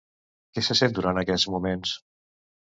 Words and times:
Què 0.57 0.63
se 0.67 0.75
sent 0.79 0.95
durant 0.99 1.19
aquests 1.23 1.47
moments? 1.57 1.93